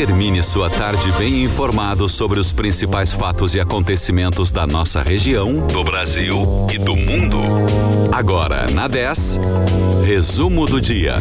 [0.00, 5.84] Termine sua tarde bem informado sobre os principais fatos e acontecimentos da nossa região, do
[5.84, 6.42] Brasil
[6.72, 7.38] e do mundo.
[8.10, 9.38] Agora, na 10,
[10.06, 11.16] resumo do dia.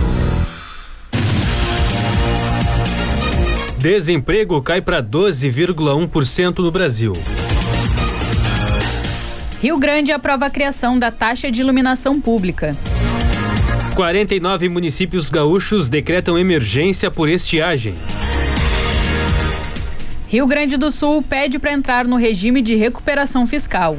[3.77, 7.11] Desemprego cai para 12,1% no Brasil.
[9.61, 12.77] Rio Grande aprova a criação da taxa de iluminação pública.
[13.93, 17.93] 49 municípios gaúchos decretam emergência por estiagem.
[20.29, 23.97] Rio Grande do Sul pede para entrar no regime de recuperação fiscal.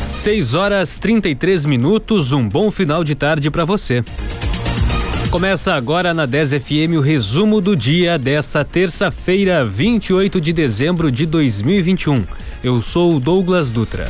[0.00, 4.02] 6 horas 33 minutos, um bom final de tarde para você.
[5.30, 11.26] Começa agora na 10 FM o resumo do dia dessa terça-feira, 28 de dezembro de
[11.26, 12.24] 2021.
[12.62, 14.08] Eu sou o Douglas Dutra.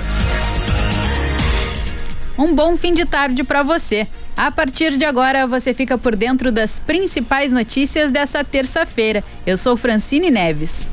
[2.38, 4.06] Um bom fim de tarde para você.
[4.36, 9.22] A partir de agora, você fica por dentro das principais notícias dessa terça-feira.
[9.46, 10.86] Eu sou Francine Neves.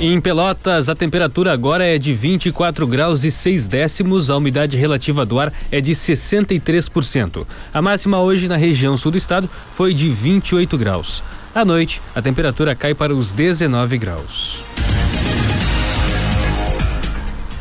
[0.00, 5.24] Em Pelotas, a temperatura agora é de 24 graus e 6 décimos, a umidade relativa
[5.24, 7.46] do ar é de 63%.
[7.72, 11.22] A máxima hoje na região sul do estado foi de 28 graus.
[11.54, 14.62] À noite, a temperatura cai para os 19 graus.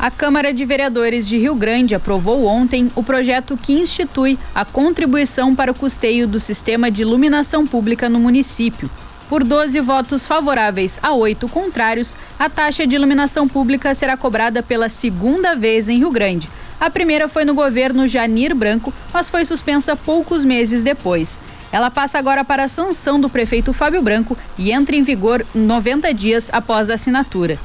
[0.05, 5.55] A Câmara de Vereadores de Rio Grande aprovou ontem o projeto que institui a contribuição
[5.55, 8.87] para o custeio do sistema de iluminação pública no município.
[9.27, 14.89] Por 12 votos favoráveis a oito contrários, a taxa de iluminação pública será cobrada pela
[14.89, 16.47] segunda vez em Rio Grande.
[16.79, 21.39] A primeira foi no governo Janir Branco, mas foi suspensa poucos meses depois.
[21.71, 26.13] Ela passa agora para a sanção do prefeito Fábio Branco e entra em vigor 90
[26.13, 27.57] dias após a assinatura.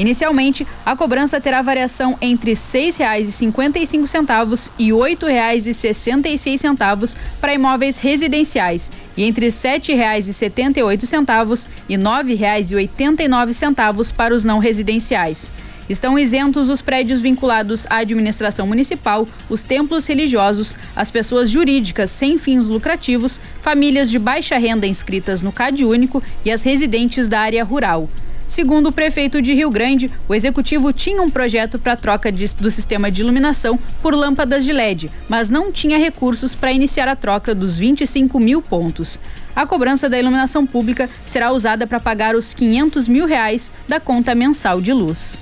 [0.00, 9.24] Inicialmente, a cobrança terá variação entre R$ 6,55 e R$ 8,66 para imóveis residenciais e
[9.24, 15.50] entre R$ 7,78 e R$ 9,89 para os não residenciais.
[15.86, 22.38] Estão isentos os prédios vinculados à administração municipal, os templos religiosos, as pessoas jurídicas sem
[22.38, 27.62] fins lucrativos, famílias de baixa renda inscritas no CAD único e as residentes da área
[27.62, 28.08] rural.
[28.50, 32.68] Segundo o prefeito de Rio Grande, o executivo tinha um projeto para troca de, do
[32.68, 37.54] sistema de iluminação por lâmpadas de LED, mas não tinha recursos para iniciar a troca
[37.54, 39.20] dos 25 mil pontos.
[39.54, 44.34] A cobrança da iluminação pública será usada para pagar os 500 mil reais da conta
[44.34, 45.38] mensal de luz.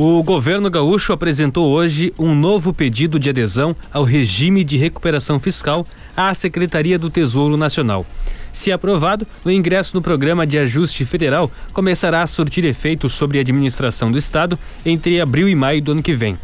[0.00, 5.84] O governo gaúcho apresentou hoje um novo pedido de adesão ao regime de recuperação fiscal
[6.18, 8.04] à Secretaria do Tesouro Nacional.
[8.52, 13.40] Se aprovado, o ingresso no programa de ajuste federal começará a surtir efeitos sobre a
[13.42, 16.36] administração do Estado entre abril e maio do ano que vem.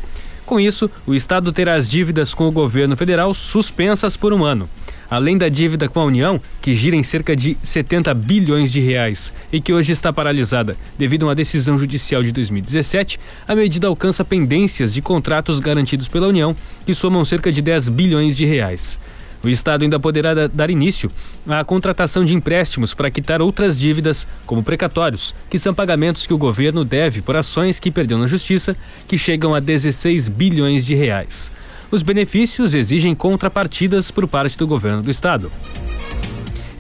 [0.46, 4.68] Com isso, o Estado terá as dívidas com o governo federal suspensas por um ano
[5.10, 9.32] além da dívida com a União, que gira em cerca de 70 bilhões de reais
[9.52, 14.24] e que hoje está paralisada devido a uma decisão judicial de 2017, a medida alcança
[14.24, 18.98] pendências de contratos garantidos pela União, que somam cerca de 10 bilhões de reais.
[19.44, 21.10] O Estado ainda poderá dar início
[21.46, 26.38] à contratação de empréstimos para quitar outras dívidas, como precatórios, que são pagamentos que o
[26.38, 28.74] governo deve por ações que perdeu na justiça,
[29.06, 31.52] que chegam a 16 bilhões de reais.
[31.90, 35.52] Os benefícios exigem contrapartidas por parte do governo do estado.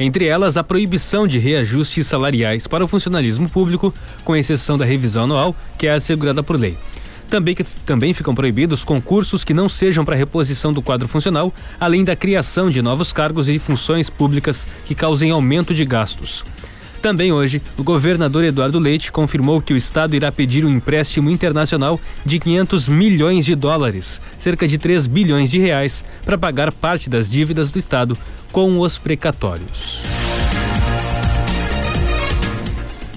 [0.00, 3.94] Entre elas, a proibição de reajustes salariais para o funcionalismo público,
[4.24, 6.76] com exceção da revisão anual, que é assegurada por lei.
[7.34, 12.14] Também, também ficam proibidos concursos que não sejam para reposição do quadro funcional, além da
[12.14, 16.44] criação de novos cargos e funções públicas que causem aumento de gastos.
[17.02, 22.00] Também hoje, o governador Eduardo Leite confirmou que o estado irá pedir um empréstimo internacional
[22.24, 27.28] de 500 milhões de dólares, cerca de 3 bilhões de reais, para pagar parte das
[27.28, 28.16] dívidas do estado
[28.52, 30.04] com os precatórios.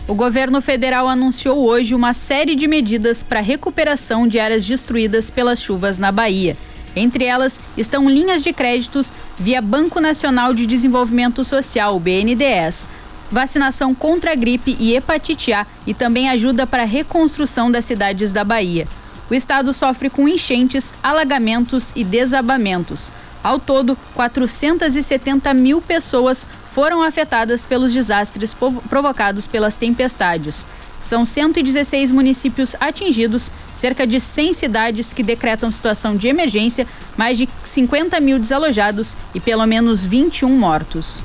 [0.07, 5.61] O governo federal anunciou hoje uma série de medidas para recuperação de áreas destruídas pelas
[5.61, 6.55] chuvas na Bahia.
[6.95, 12.87] Entre elas estão linhas de créditos via Banco Nacional de Desenvolvimento Social, BNDES,
[13.29, 18.31] vacinação contra a gripe e hepatite A e também ajuda para a reconstrução das cidades
[18.31, 18.87] da Bahia.
[19.29, 23.11] O estado sofre com enchentes, alagamentos e desabamentos.
[23.43, 26.47] Ao todo, 470 mil pessoas
[26.77, 28.55] foram afetadas pelos desastres
[28.87, 30.63] provocados pelas tempestades.
[31.01, 36.85] São 116 municípios atingidos, cerca de 100 cidades que decretam situação de emergência,
[37.17, 41.19] mais de 50 mil desalojados e pelo menos 21 mortos.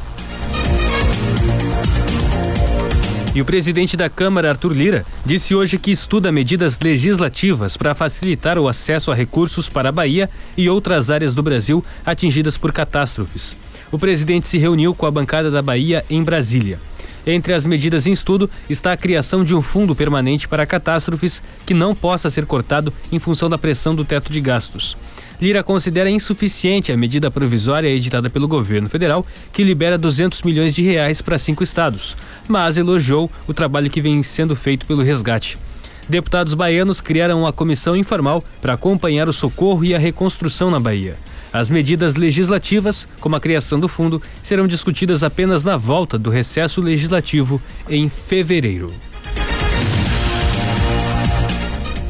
[3.35, 8.57] E o presidente da Câmara, Arthur Lira, disse hoje que estuda medidas legislativas para facilitar
[8.57, 13.55] o acesso a recursos para a Bahia e outras áreas do Brasil atingidas por catástrofes.
[13.93, 16.81] O presidente se reuniu com a bancada da Bahia em Brasília.
[17.27, 21.75] Entre as medidas em estudo está a criação de um fundo permanente para catástrofes que
[21.75, 24.97] não possa ser cortado em função da pressão do teto de gastos.
[25.39, 30.83] Lira considera insuficiente a medida provisória editada pelo governo federal, que libera 200 milhões de
[30.83, 32.17] reais para cinco estados,
[32.49, 35.59] mas elogiou o trabalho que vem sendo feito pelo resgate.
[36.09, 41.17] Deputados baianos criaram uma comissão informal para acompanhar o socorro e a reconstrução na Bahia.
[41.53, 46.81] As medidas legislativas, como a criação do fundo, serão discutidas apenas na volta do recesso
[46.81, 48.93] legislativo em fevereiro.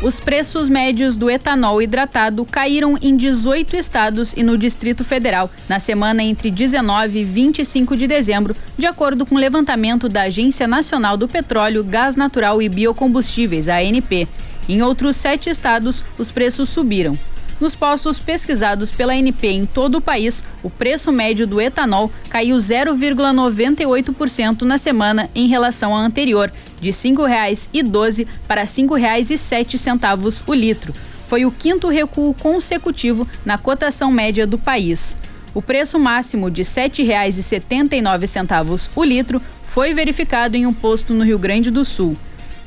[0.03, 5.79] Os preços médios do etanol hidratado caíram em 18 estados e no Distrito Federal na
[5.79, 11.17] semana entre 19 e 25 de dezembro, de acordo com o levantamento da Agência Nacional
[11.17, 14.27] do Petróleo, Gás Natural e Biocombustíveis, ANP.
[14.69, 17.17] Em outros sete estados, os preços subiram.
[17.63, 22.57] Nos postos pesquisados pela ANP em todo o país, o preço médio do etanol caiu
[22.57, 30.93] 0,98% na semana em relação à anterior, de R$ 5,12 para R$ 5,07 o litro.
[31.29, 35.17] Foi o quinto recuo consecutivo na cotação média do país.
[35.55, 41.39] O preço máximo de R$ 7,79 o litro foi verificado em um posto no Rio
[41.39, 42.17] Grande do Sul.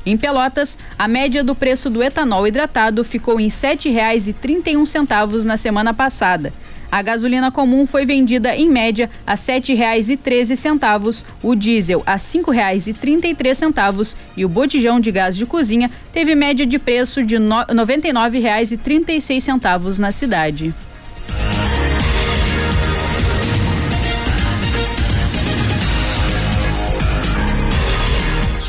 [0.06, 5.92] Em Pelotas, a média do preço do etanol hidratado ficou em R$ 7,31 na semana
[5.92, 6.52] passada.
[6.92, 14.14] A gasolina comum foi vendida em média a R$ 7,13, o diesel a R$ 5,33
[14.36, 20.12] e o botijão de gás de cozinha teve média de preço de R$ 99,36 na
[20.12, 20.72] cidade.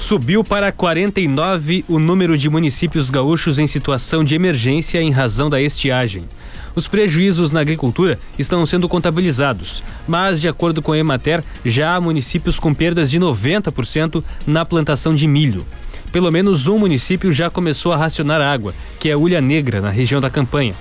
[0.08, 5.62] Subiu para 49 o número de municípios gaúchos em situação de emergência em razão da
[5.62, 6.24] estiagem.
[6.74, 12.00] Os prejuízos na agricultura estão sendo contabilizados, mas, de acordo com a Emater, já há
[12.00, 15.68] municípios com perdas de 90% na plantação de milho.
[16.10, 20.22] Pelo menos um município já começou a racionar água, que é Ulha Negra, na região
[20.22, 20.74] da campanha.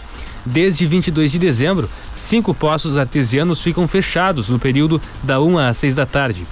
[0.44, 5.96] Desde 22 de dezembro, cinco poços artesianos ficam fechados no período da 1 às 6
[5.96, 6.46] da tarde.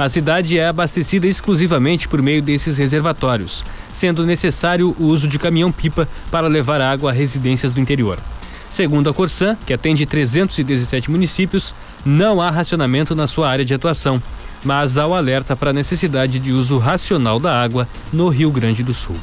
[0.00, 3.62] A cidade é abastecida exclusivamente por meio desses reservatórios,
[3.92, 8.18] sendo necessário o uso de caminhão-pipa para levar água a residências do interior.
[8.70, 14.22] Segundo a Corsan, que atende 317 municípios, não há racionamento na sua área de atuação,
[14.64, 18.82] mas há o alerta para a necessidade de uso racional da água no Rio Grande
[18.82, 19.16] do Sul.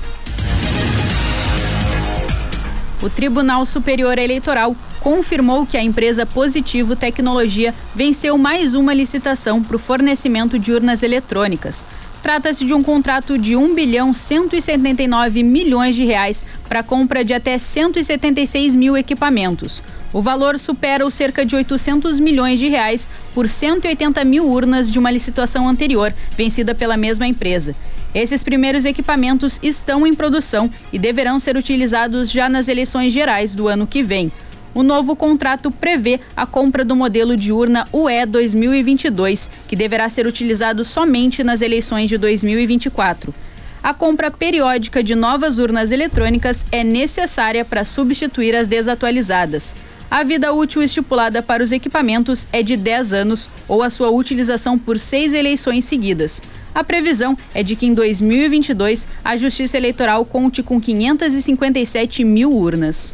[3.01, 4.75] O Tribunal Superior Eleitoral
[5.07, 11.01] confirmou que a empresa Positivo Tecnologia venceu mais uma licitação para o fornecimento de urnas
[11.01, 11.85] eletrônicas.
[12.21, 17.57] Trata-se de um contrato de 1 bilhão 179 milhões de reais para compra de até
[17.57, 19.81] 176 mil equipamentos.
[20.11, 24.99] O valor supera os cerca de 800 milhões de reais por 180 mil urnas de
[24.99, 27.73] uma licitação anterior, vencida pela mesma empresa.
[28.13, 33.69] Esses primeiros equipamentos estão em produção e deverão ser utilizados já nas eleições gerais do
[33.69, 34.29] ano que vem.
[34.73, 40.27] O novo contrato prevê a compra do modelo de urna UE 2022, que deverá ser
[40.27, 43.33] utilizado somente nas eleições de 2024.
[43.81, 49.73] A compra periódica de novas urnas eletrônicas é necessária para substituir as desatualizadas.
[50.09, 54.79] A vida útil estipulada para os equipamentos é de 10 anos ou a sua utilização
[54.79, 56.41] por seis eleições seguidas.
[56.73, 63.13] A previsão é de que em 2022 a Justiça Eleitoral conte com 557 mil urnas.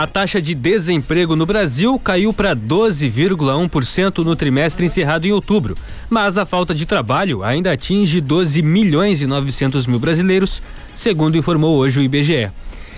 [0.00, 5.76] A taxa de desemprego no Brasil caiu para 12,1% no trimestre encerrado em outubro,
[6.08, 10.62] mas a falta de trabalho ainda atinge 12 milhões e 900 mil brasileiros,
[10.94, 12.50] segundo informou hoje o IBGE.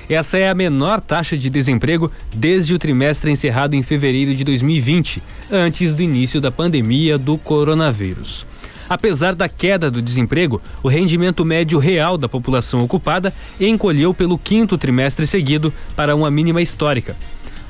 [0.09, 5.21] Essa é a menor taxa de desemprego desde o trimestre encerrado em fevereiro de 2020,
[5.51, 8.47] antes do início da pandemia do coronavírus.
[8.93, 14.77] Apesar da queda do desemprego, o rendimento médio real da população ocupada encolheu pelo quinto
[14.77, 17.17] trimestre seguido para uma mínima histórica.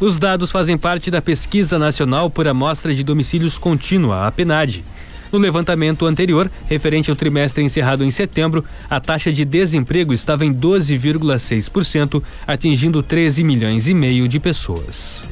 [0.00, 4.82] Os dados fazem parte da Pesquisa Nacional por Amostra de Domicílios Contínua, a PNAD.
[5.30, 10.52] No levantamento anterior, referente ao trimestre encerrado em setembro, a taxa de desemprego estava em
[10.52, 15.22] 12,6%, atingindo 13 milhões e meio de pessoas.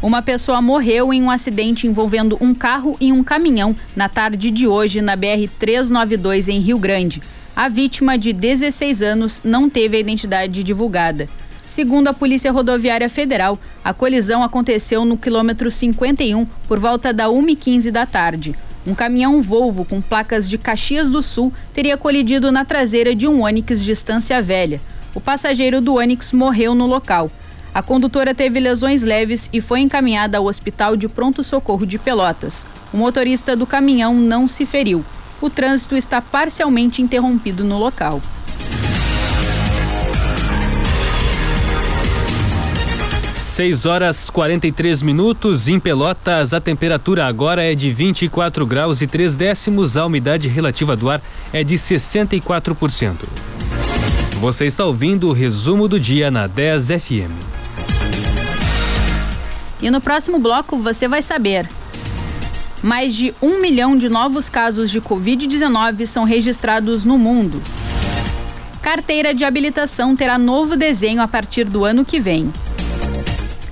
[0.00, 4.64] Uma pessoa morreu em um acidente envolvendo um carro e um caminhão na tarde de
[4.64, 7.20] hoje na BR-392 em Rio Grande.
[7.54, 11.28] A vítima, de 16 anos, não teve a identidade divulgada.
[11.66, 17.90] Segundo a Polícia Rodoviária Federal, a colisão aconteceu no quilômetro 51 por volta da 1h15
[17.90, 18.54] da tarde.
[18.86, 23.42] Um caminhão Volvo com placas de Caxias do Sul teria colidido na traseira de um
[23.42, 24.80] Onix de Estância Velha.
[25.12, 27.28] O passageiro do Onix morreu no local.
[27.78, 32.66] A condutora teve lesões leves e foi encaminhada ao Hospital de Pronto Socorro de Pelotas.
[32.92, 35.04] O motorista do caminhão não se feriu
[35.40, 38.20] o trânsito está parcialmente interrompido no local.
[43.34, 46.54] Seis horas 43 minutos em Pelotas.
[46.54, 49.96] A temperatura agora é de 24 graus e 3 décimos.
[49.96, 51.20] A umidade relativa do ar
[51.52, 53.16] é de 64%.
[54.40, 57.57] Você está ouvindo o resumo do dia na 10 FM.
[59.80, 61.68] E no próximo bloco você vai saber.
[62.82, 67.60] Mais de um milhão de novos casos de Covid-19 são registrados no mundo.
[68.80, 72.52] Carteira de habilitação terá novo desenho a partir do ano que vem.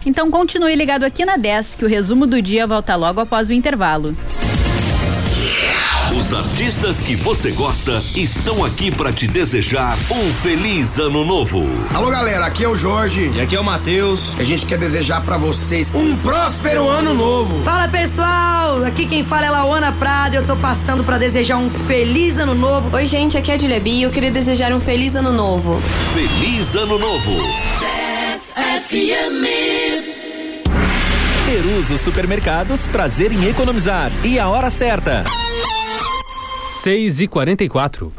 [0.05, 3.53] Então continue ligado aqui na 10, que o resumo do dia volta logo após o
[3.53, 4.17] intervalo.
[6.27, 11.65] Os artistas que você gosta estão aqui para te desejar um feliz ano novo.
[11.95, 13.31] Alô, galera, aqui é o Jorge.
[13.33, 14.35] E aqui é o Matheus.
[14.37, 17.63] A gente quer desejar para vocês um próspero ano novo.
[17.63, 18.83] Fala, pessoal.
[18.83, 20.35] Aqui quem fala é Laona Prada.
[20.35, 22.97] Eu tô passando para desejar um feliz ano novo.
[22.97, 24.01] Oi, gente, aqui é a Julia B.
[24.01, 25.81] Eu queria desejar um feliz ano novo.
[26.13, 27.39] Feliz ano novo.
[28.83, 29.47] FM.
[31.47, 34.11] Peruso Supermercados, prazer em economizar.
[34.25, 35.25] E a hora certa.
[36.87, 38.13] 6 e 44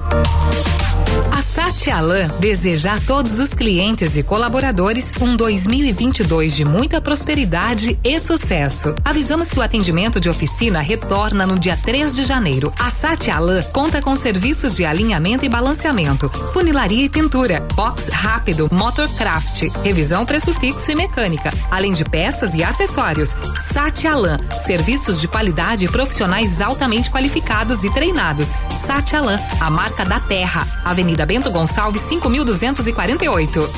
[1.68, 8.96] Satialan deseja a todos os clientes e colaboradores um 2022 de muita prosperidade e sucesso.
[9.04, 12.72] Avisamos que o atendimento de oficina retorna no dia 3 de janeiro.
[12.80, 19.64] A Satialan conta com serviços de alinhamento e balanceamento, funilaria e pintura, box rápido, motorcraft,
[19.84, 23.36] revisão preço fixo e mecânica, além de peças e acessórios.
[23.74, 28.48] Satialan, serviços de qualidade e profissionais altamente qualificados e treinados.
[28.78, 30.66] Satialan, a marca da terra.
[30.86, 33.70] Avenida Bento Gonçalves, 5248.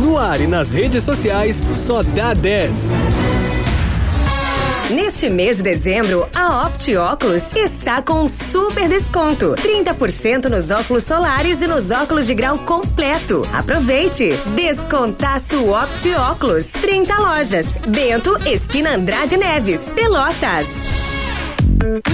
[0.00, 2.94] No ar e nas redes sociais, só dá 10.
[4.90, 11.04] Neste mês de dezembro, a Opti Óculos está com um super desconto: 30% nos óculos
[11.04, 13.42] solares e nos óculos de grau completo.
[13.52, 14.36] Aproveite!
[14.54, 16.66] Descontaço Opti Óculos.
[16.66, 17.66] 30 lojas.
[17.88, 21.03] Bento, esquina Andrade Neves, Pelotas.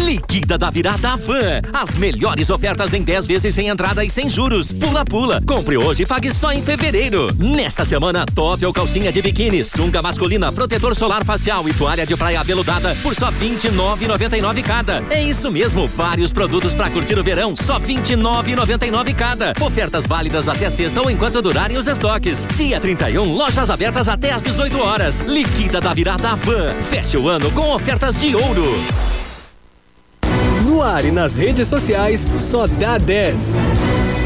[0.05, 1.61] Liquida da virada Van.
[1.73, 4.73] As melhores ofertas em 10 vezes sem entrada e sem juros.
[4.73, 5.41] Pula pula.
[5.47, 7.29] Compre hoje e pague só em fevereiro.
[7.39, 12.17] Nesta semana, top ou calcinha de biquíni, sunga masculina, protetor solar facial e toalha de
[12.17, 15.03] praia veludada por só 29,99 cada.
[15.11, 19.53] É isso mesmo, vários produtos para curtir o verão, só 29,99 cada.
[19.61, 22.47] Ofertas válidas até sexta ou enquanto durarem os estoques.
[22.57, 25.21] Dia 31, lojas abertas até às 18 horas.
[25.21, 26.71] Liquida da virada Van.
[26.89, 28.81] Feche o ano com ofertas de ouro.
[30.82, 34.20] Ar e nas redes sociais, só dá 10.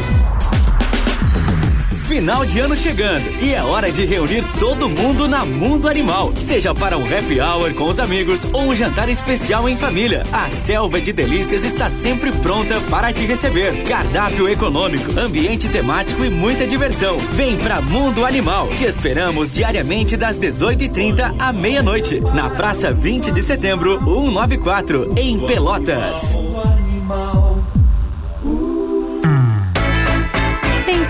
[2.07, 6.31] Final de ano chegando e é hora de reunir todo mundo na Mundo Animal.
[6.35, 10.21] Seja para um happy hour com os amigos ou um jantar especial em família.
[10.31, 13.83] A Selva de Delícias está sempre pronta para te receber.
[13.85, 17.17] Cardápio econômico, ambiente temático e muita diversão.
[17.33, 18.67] Vem pra Mundo Animal.
[18.67, 22.19] Te esperamos diariamente das 18h30 à meia-noite.
[22.19, 26.37] Na Praça 20 de Setembro, 194, em Pelotas.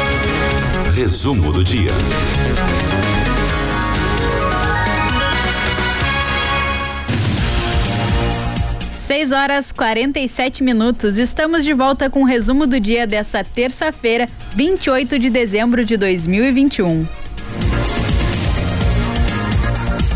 [1.01, 1.89] Resumo do dia.
[9.07, 11.17] 6 horas 47 minutos.
[11.17, 17.07] Estamos de volta com o resumo do dia dessa terça-feira, 28 de dezembro de 2021.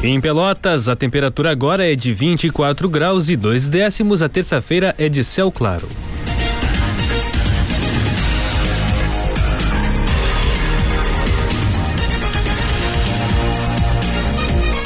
[0.04, 4.22] Em Pelotas, a temperatura agora é de 24 graus e 2 décimos.
[4.22, 5.89] A terça-feira é de céu claro.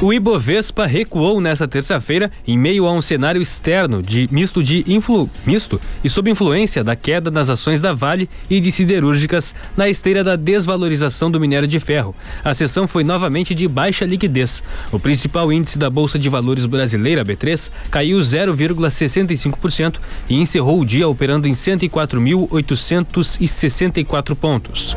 [0.01, 5.29] O Ibovespa recuou nesta terça-feira em meio a um cenário externo de misto de influ,
[5.45, 10.23] misto e sob influência da queda nas ações da Vale e de siderúrgicas na esteira
[10.23, 12.15] da desvalorização do minério de ferro.
[12.45, 14.63] A sessão foi novamente de baixa liquidez.
[14.89, 19.97] O principal índice da Bolsa de Valores brasileira, B3, caiu 0,65%
[20.29, 24.95] e encerrou o dia operando em 104.864 pontos.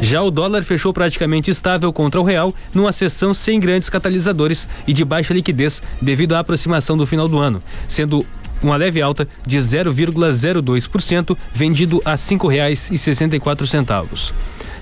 [0.00, 4.92] Já o dólar fechou praticamente estável contra o real numa sessão sem grandes catalisadores e
[4.92, 8.24] de baixa liquidez devido à aproximação do final do ano, sendo
[8.62, 14.32] uma leve alta de 0,02%, vendido a R$ 5,64.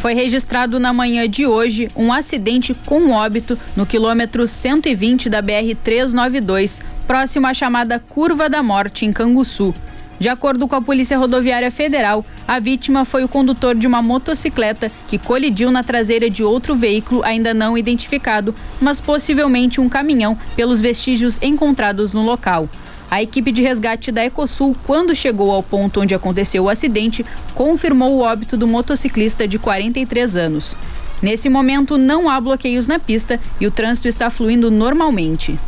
[0.00, 6.80] Foi registrado na manhã de hoje um acidente com óbito no quilômetro 120 da BR-392,
[7.07, 9.75] próximo à chamada Curva da Morte, em Canguçu.
[10.19, 14.90] De acordo com a Polícia Rodoviária Federal, a vítima foi o condutor de uma motocicleta
[15.07, 20.80] que colidiu na traseira de outro veículo ainda não identificado, mas possivelmente um caminhão, pelos
[20.80, 22.71] vestígios encontrados no local.
[23.11, 28.12] A equipe de resgate da Ecosul, quando chegou ao ponto onde aconteceu o acidente, confirmou
[28.12, 30.76] o óbito do motociclista de 43 anos.
[31.21, 35.59] Nesse momento, não há bloqueios na pista e o trânsito está fluindo normalmente.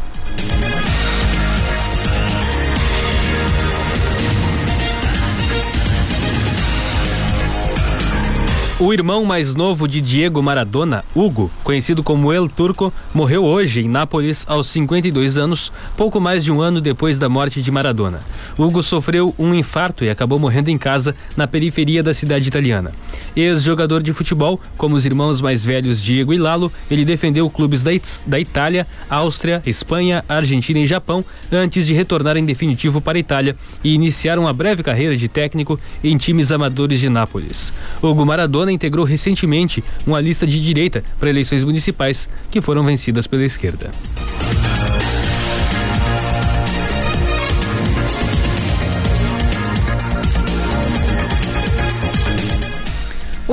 [8.84, 13.88] O irmão mais novo de Diego Maradona, Hugo, conhecido como El Turco, morreu hoje em
[13.88, 18.18] Nápoles aos 52 anos, pouco mais de um ano depois da morte de Maradona.
[18.58, 22.90] Hugo sofreu um infarto e acabou morrendo em casa, na periferia da cidade italiana.
[23.36, 27.92] Ex-jogador de futebol, como os irmãos mais velhos Diego e Lalo, ele defendeu clubes da,
[27.92, 33.20] It da Itália, Áustria, Espanha, Argentina e Japão, antes de retornar em definitivo para a
[33.20, 37.72] Itália e iniciar uma breve carreira de técnico em times amadores de Nápoles.
[38.02, 43.44] Hugo Maradona integrou recentemente uma lista de direita para eleições municipais que foram vencidas pela
[43.44, 43.90] esquerda.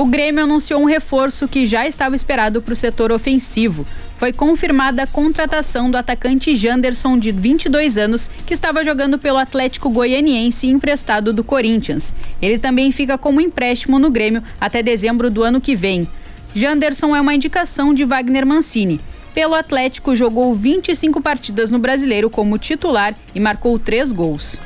[0.00, 3.84] O Grêmio anunciou um reforço que já estava esperado para o setor ofensivo.
[4.20, 9.88] Foi confirmada a contratação do atacante Janderson, de 22 anos, que estava jogando pelo Atlético
[9.88, 12.12] Goianiense emprestado do Corinthians.
[12.42, 16.06] Ele também fica como empréstimo no Grêmio até dezembro do ano que vem.
[16.54, 19.00] Janderson é uma indicação de Wagner Mancini.
[19.32, 24.58] Pelo Atlético, jogou 25 partidas no Brasileiro como titular e marcou três gols.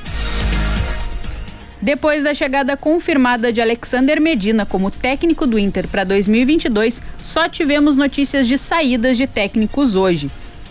[1.84, 7.94] Depois da chegada confirmada de Alexander Medina como técnico do Inter para 2022, só tivemos
[7.94, 10.30] notícias de saídas de técnicos hoje.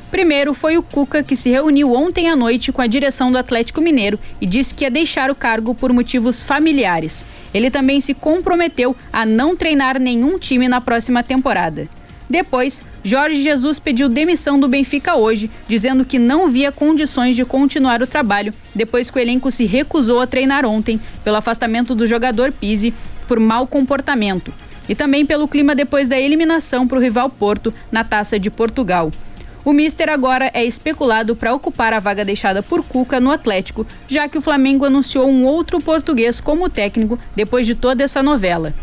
[0.09, 3.79] Primeiro foi o Cuca, que se reuniu ontem à noite com a direção do Atlético
[3.79, 7.23] Mineiro e disse que ia deixar o cargo por motivos familiares.
[7.53, 11.87] Ele também se comprometeu a não treinar nenhum time na próxima temporada.
[12.27, 18.01] Depois, Jorge Jesus pediu demissão do Benfica hoje, dizendo que não via condições de continuar
[18.01, 22.53] o trabalho depois que o elenco se recusou a treinar ontem pelo afastamento do jogador
[22.53, 22.93] Pise
[23.27, 24.53] por mau comportamento
[24.87, 29.11] e também pelo clima depois da eliminação para o rival Porto na Taça de Portugal.
[29.65, 34.27] O Mister agora é especulado para ocupar a vaga deixada por Cuca no Atlético, já
[34.27, 38.73] que o Flamengo anunciou um outro português como técnico depois de toda essa novela.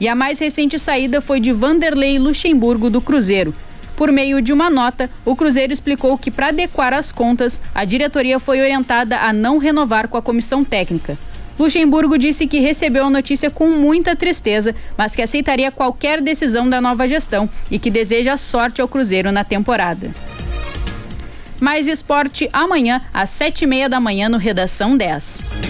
[0.00, 3.54] E a mais recente saída foi de Vanderlei Luxemburgo do Cruzeiro.
[3.96, 8.38] Por meio de uma nota, o Cruzeiro explicou que, para adequar as contas, a diretoria
[8.38, 11.18] foi orientada a não renovar com a comissão técnica.
[11.58, 16.80] Luxemburgo disse que recebeu a notícia com muita tristeza, mas que aceitaria qualquer decisão da
[16.80, 20.14] nova gestão e que deseja sorte ao Cruzeiro na temporada.
[21.58, 25.67] Mais esporte amanhã, às sete e meia da manhã, no Redação 10.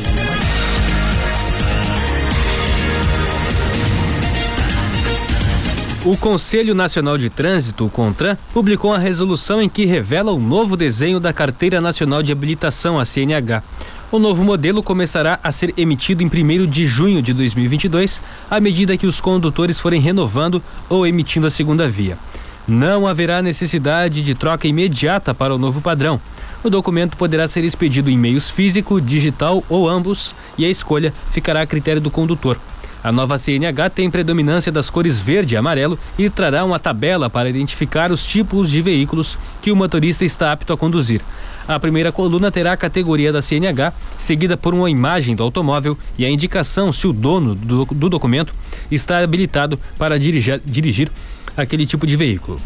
[6.08, 10.74] O Conselho Nacional de Trânsito, o CONTRAN, publicou uma resolução em que revela o novo
[10.74, 13.62] desenho da Carteira Nacional de Habilitação, a CNH.
[14.10, 18.96] O novo modelo começará a ser emitido em 1 de junho de 2022, à medida
[18.96, 22.16] que os condutores forem renovando ou emitindo a segunda via.
[22.66, 26.18] Não haverá necessidade de troca imediata para o novo padrão.
[26.64, 31.60] O documento poderá ser expedido em meios físico, digital ou ambos, e a escolha ficará
[31.60, 32.58] a critério do condutor.
[33.02, 37.48] A nova CNH tem predominância das cores verde e amarelo e trará uma tabela para
[37.48, 41.20] identificar os tipos de veículos que o motorista está apto a conduzir.
[41.68, 46.24] A primeira coluna terá a categoria da CNH, seguida por uma imagem do automóvel e
[46.24, 48.54] a indicação se o dono do, do documento
[48.90, 51.10] está habilitado para dirigir, dirigir
[51.56, 52.58] aquele tipo de veículo.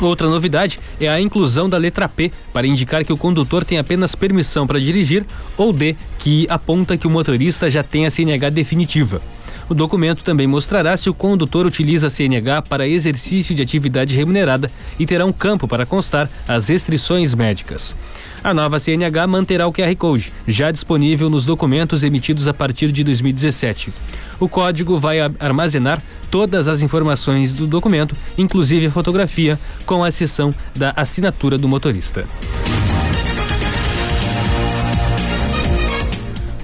[0.00, 4.14] Outra novidade é a inclusão da letra P para indicar que o condutor tem apenas
[4.14, 5.26] permissão para dirigir
[5.58, 9.20] ou D, que aponta que o motorista já tem a CNH definitiva.
[9.70, 14.68] O documento também mostrará se o condutor utiliza a CNH para exercício de atividade remunerada
[14.98, 17.94] e terá um campo para constar as restrições médicas.
[18.42, 23.04] A nova CNH manterá o QR Code, já disponível nos documentos emitidos a partir de
[23.04, 23.92] 2017.
[24.40, 26.02] O código vai armazenar
[26.32, 29.56] todas as informações do documento, inclusive a fotografia,
[29.86, 32.26] com a seção da assinatura do motorista.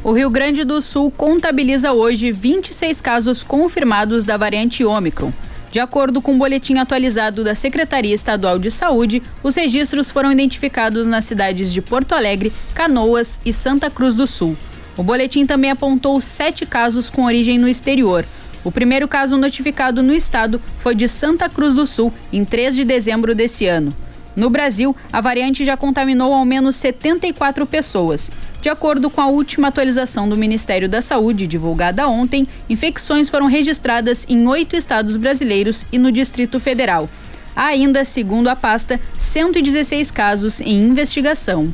[0.06, 5.32] O Rio Grande do Sul contabiliza hoje 26 casos confirmados da variante Ômicron.
[5.72, 10.30] De acordo com o um boletim atualizado da Secretaria Estadual de Saúde, os registros foram
[10.30, 14.56] identificados nas cidades de Porto Alegre, Canoas e Santa Cruz do Sul.
[14.96, 18.24] O boletim também apontou sete casos com origem no exterior.
[18.62, 22.84] O primeiro caso notificado no estado foi de Santa Cruz do Sul, em 3 de
[22.84, 23.92] dezembro desse ano.
[24.36, 28.30] No Brasil, a variante já contaminou ao menos 74 pessoas.
[28.60, 34.26] De acordo com a última atualização do Ministério da Saúde, divulgada ontem, infecções foram registradas
[34.28, 37.08] em oito estados brasileiros e no Distrito Federal.
[37.54, 41.72] Há ainda, segundo a pasta, 116 casos em investigação.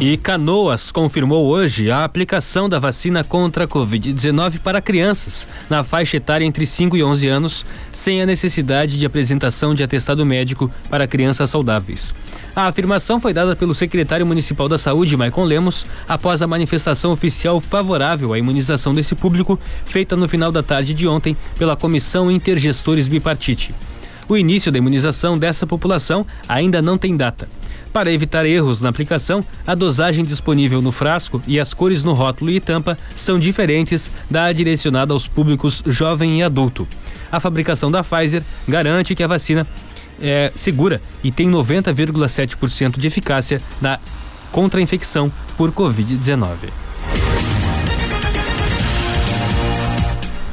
[0.00, 6.16] E Canoas confirmou hoje a aplicação da vacina contra a Covid-19 para crianças na faixa
[6.16, 11.06] etária entre 5 e 11 anos, sem a necessidade de apresentação de atestado médico para
[11.06, 12.14] crianças saudáveis.
[12.56, 17.60] A afirmação foi dada pelo secretário municipal da Saúde, Maicon Lemos, após a manifestação oficial
[17.60, 23.06] favorável à imunização desse público, feita no final da tarde de ontem pela Comissão Intergestores
[23.06, 23.74] Bipartite.
[24.26, 27.59] O início da imunização dessa população ainda não tem data.
[27.92, 32.50] Para evitar erros na aplicação, a dosagem disponível no frasco e as cores no rótulo
[32.50, 36.86] e tampa são diferentes da direcionada aos públicos jovem e adulto.
[37.32, 39.66] A fabricação da Pfizer garante que a vacina
[40.20, 43.98] é segura e tem 90,7% de eficácia na
[44.52, 46.68] contra-infecção por Covid-19.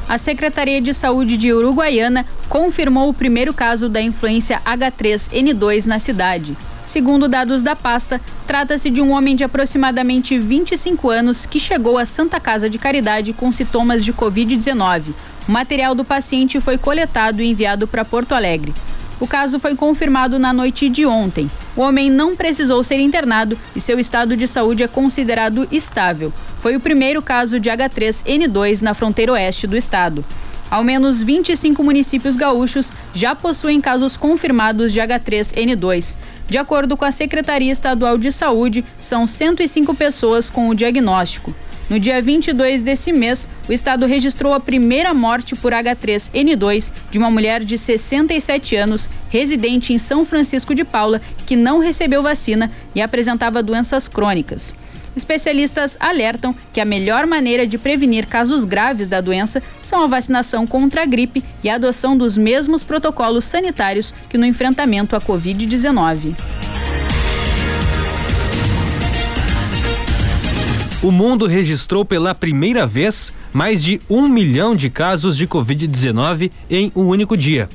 [0.08, 6.56] A Secretaria de Saúde de Uruguaiana confirmou o primeiro caso da influência H3N2 na cidade.
[6.98, 12.04] Segundo dados da pasta, trata-se de um homem de aproximadamente 25 anos que chegou à
[12.04, 15.14] Santa Casa de Caridade com sintomas de Covid-19.
[15.46, 18.74] O material do paciente foi coletado e enviado para Porto Alegre.
[19.20, 21.48] O caso foi confirmado na noite de ontem.
[21.76, 26.32] O homem não precisou ser internado e seu estado de saúde é considerado estável.
[26.58, 30.24] Foi o primeiro caso de H3N2 na fronteira oeste do estado.
[30.68, 36.16] Ao menos 25 municípios gaúchos já possuem casos confirmados de H3N2.
[36.48, 41.54] De acordo com a Secretaria Estadual de Saúde, são 105 pessoas com o diagnóstico.
[41.90, 47.30] No dia 22 desse mês, o estado registrou a primeira morte por H3N2 de uma
[47.30, 53.02] mulher de 67 anos, residente em São Francisco de Paula, que não recebeu vacina e
[53.02, 54.74] apresentava doenças crônicas.
[55.16, 60.66] Especialistas alertam que a melhor maneira de prevenir casos graves da doença são a vacinação
[60.66, 66.34] contra a gripe e a adoção dos mesmos protocolos sanitários que no enfrentamento à Covid-19.
[71.00, 76.92] O mundo registrou pela primeira vez mais de um milhão de casos de Covid-19 em
[76.94, 77.68] um único dia.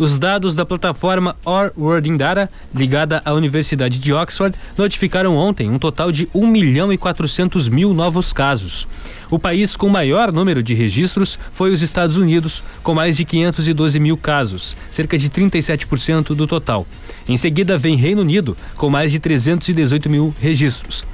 [0.00, 5.68] Os dados da plataforma Our World in Data, ligada à Universidade de Oxford, notificaram ontem
[5.68, 8.88] um total de 1 milhão e 400 mil novos casos.
[9.30, 14.00] O país com maior número de registros foi os Estados Unidos, com mais de 512
[14.00, 16.86] mil casos, cerca de 37% do total.
[17.28, 21.04] Em seguida vem Reino Unido, com mais de 318 mil registros.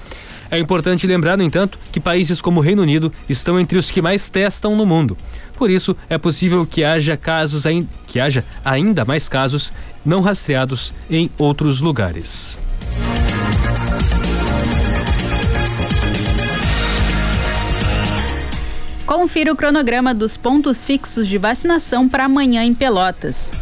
[0.50, 4.00] É importante lembrar, no entanto, que países como o Reino Unido estão entre os que
[4.00, 5.16] mais testam no mundo.
[5.56, 7.64] Por isso, é possível que haja casos
[8.06, 9.72] que haja ainda mais casos
[10.04, 12.56] não rastreados em outros lugares.
[19.04, 23.52] Confira o cronograma dos pontos fixos de vacinação para amanhã em Pelotas.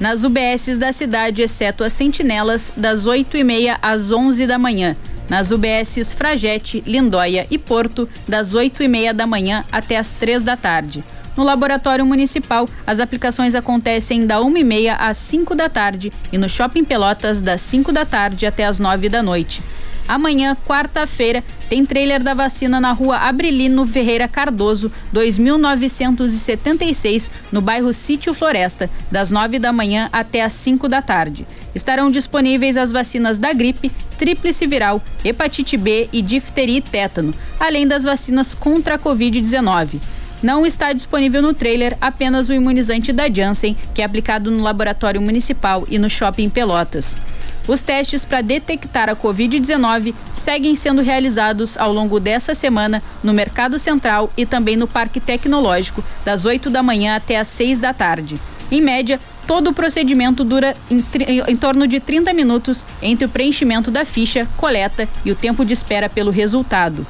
[0.00, 4.96] Nas UBSs da cidade, exceto as sentinelas, das 8h30 às 11 da manhã
[5.28, 10.42] nas UBSs Fragete, Lindóia e Porto, das 8 e meia da manhã até as 3
[10.42, 11.02] da tarde.
[11.36, 16.84] No laboratório municipal, as aplicações acontecem da 1h30 às 5 da tarde e no Shopping
[16.84, 19.60] Pelotas, das 5 da tarde até as 9 da noite.
[20.06, 28.34] Amanhã, quarta-feira, tem trailer da vacina na rua Abrilino Ferreira Cardoso, 2976, no bairro Sítio
[28.34, 31.46] Floresta, das 9 da manhã até as 5 da tarde.
[31.74, 37.86] Estarão disponíveis as vacinas da gripe, tríplice viral, hepatite B e difteria e tétano, além
[37.86, 40.00] das vacinas contra a Covid-19
[40.44, 45.20] não está disponível no trailer apenas o imunizante da Janssen, que é aplicado no laboratório
[45.20, 47.16] municipal e no shopping Pelotas.
[47.66, 53.78] Os testes para detectar a Covid-19 seguem sendo realizados ao longo dessa semana no Mercado
[53.78, 58.38] Central e também no Parque Tecnológico, das 8 da manhã até as 6 da tarde.
[58.70, 61.02] Em média, todo o procedimento dura em,
[61.48, 65.72] em, torno de 30 minutos entre o preenchimento da ficha, coleta e o tempo de
[65.72, 67.06] espera pelo resultado.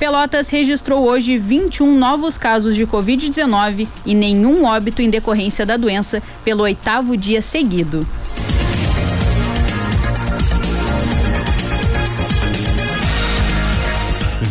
[0.00, 6.20] Pelotas registrou hoje 21 novos casos de Covid-19 e nenhum óbito em decorrência da doença
[6.44, 8.04] pelo oitavo dia seguido.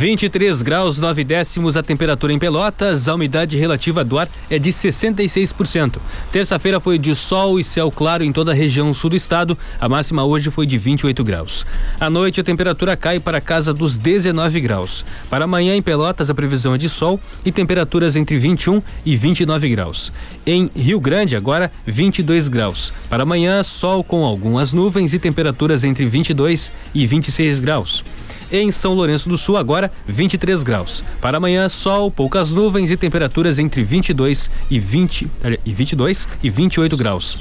[0.02, 4.72] 23 graus 9 décimos a temperatura em Pelotas, a umidade relativa do ar é de
[4.72, 6.00] 66%.
[6.32, 9.88] Terça-feira foi de sol e céu claro em toda a região sul do estado, a
[9.88, 11.68] máxima hoje foi de 28 graus.
[12.00, 15.06] À noite a temperatura cai para a casa dos 19 graus.
[15.30, 19.70] Para amanhã em Pelotas a previsão é de sol e temperaturas entre 21 e 29
[19.70, 20.12] graus.
[20.48, 22.92] Em Rio Grande agora 22 graus.
[23.08, 28.04] Para amanhã sol com algumas nuvens e temperaturas entre 22 e 26 graus.
[28.52, 31.04] Em São Lourenço do Sul, agora 23 graus.
[31.22, 35.28] Para amanhã, sol, poucas nuvens e temperaturas entre 22 e 20
[35.66, 37.38] e 22 e 28 graus.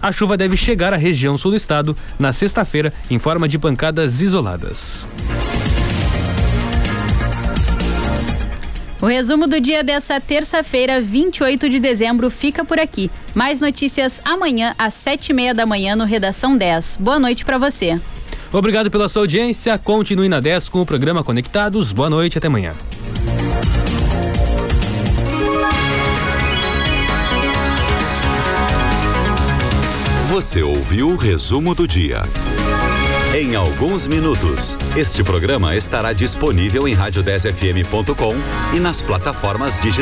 [0.00, 4.20] A chuva deve chegar à região sul do estado na sexta-feira em forma de pancadas
[4.20, 5.06] isoladas.
[9.00, 13.10] O resumo do dia dessa terça-feira, 28 de dezembro, fica por aqui.
[13.34, 16.98] Mais notícias amanhã às sete e meia da manhã no Redação 10.
[17.00, 18.00] Boa noite para você.
[18.52, 19.78] Obrigado pela sua audiência.
[19.78, 21.92] Continue na 10 com o programa Conectados.
[21.92, 22.74] Boa noite, até amanhã.
[30.28, 32.22] Você ouviu o resumo do dia.
[33.34, 38.34] Em alguns minutos, este programa estará disponível em rádio10fm.com
[38.76, 40.00] e nas plataformas digitais.